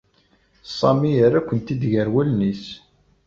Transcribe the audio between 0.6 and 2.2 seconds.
Sami yerra-kent-id gar